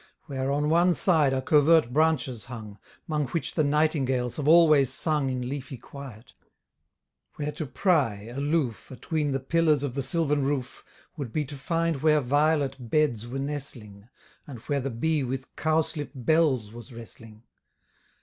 Where 0.23 0.51
on 0.51 0.67
one 0.71 0.95
side 0.95 1.31
are 1.31 1.43
covert 1.43 1.93
branches 1.93 2.45
hung, 2.45 2.79
'Mong 3.07 3.27
which 3.35 3.53
the 3.53 3.63
nightingales 3.63 4.37
have 4.37 4.47
always 4.47 4.91
sung 4.91 5.29
In 5.29 5.47
leafy 5.47 5.77
quiet; 5.77 6.33
where 7.35 7.51
to 7.51 7.67
pry, 7.67 8.23
aloof, 8.23 8.89
Atween 8.91 9.31
the 9.31 9.39
pillars 9.39 9.83
of 9.83 9.93
the 9.93 10.01
sylvan 10.01 10.43
roof, 10.43 10.83
Would 11.17 11.31
be 11.31 11.45
to 11.45 11.55
find 11.55 12.01
where 12.01 12.19
violet 12.19 12.77
beds 12.89 13.27
were 13.27 13.37
nestling, 13.37 14.09
And 14.47 14.57
where 14.61 14.81
the 14.81 14.89
bee 14.89 15.23
with 15.23 15.55
cowslip 15.55 16.09
bells 16.15 16.73
was 16.73 16.91
wrestling. 16.91 17.43